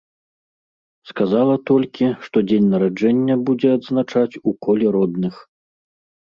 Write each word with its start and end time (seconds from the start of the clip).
Сказала 1.09 1.55
толькі, 1.69 2.05
што 2.29 2.37
дзень 2.47 2.71
нараджэння 2.73 3.35
будзе 3.51 3.69
адзначаць 3.77 4.39
у 4.49 4.55
коле 4.69 4.87
родных. 4.99 5.35